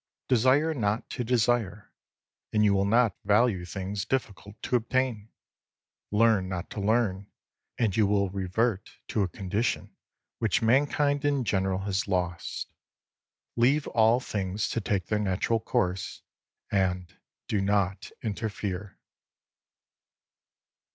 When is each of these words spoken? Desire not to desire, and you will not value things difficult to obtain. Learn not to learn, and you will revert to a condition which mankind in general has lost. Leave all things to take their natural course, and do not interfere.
Desire 0.27 0.73
not 0.73 1.07
to 1.11 1.23
desire, 1.23 1.93
and 2.51 2.63
you 2.65 2.73
will 2.73 2.85
not 2.87 3.15
value 3.23 3.65
things 3.65 4.03
difficult 4.03 4.59
to 4.63 4.75
obtain. 4.75 5.29
Learn 6.09 6.49
not 6.49 6.71
to 6.71 6.81
learn, 6.81 7.27
and 7.77 7.95
you 7.95 8.07
will 8.07 8.31
revert 8.31 8.89
to 9.09 9.21
a 9.21 9.27
condition 9.27 9.95
which 10.39 10.59
mankind 10.59 11.23
in 11.23 11.43
general 11.43 11.81
has 11.81 12.07
lost. 12.07 12.73
Leave 13.55 13.85
all 13.89 14.19
things 14.19 14.71
to 14.71 14.81
take 14.81 15.05
their 15.05 15.19
natural 15.19 15.59
course, 15.59 16.23
and 16.71 17.15
do 17.47 17.61
not 17.61 18.09
interfere. 18.23 18.97